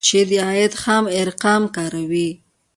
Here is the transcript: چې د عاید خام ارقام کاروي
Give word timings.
چې 0.07 0.19
د 0.29 0.31
عاید 0.47 0.73
خام 0.83 1.05
ارقام 1.21 1.63
کاروي 1.75 2.29